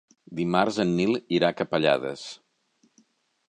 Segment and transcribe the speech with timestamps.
[0.37, 2.27] Dimarts en Nil irà a Capellades.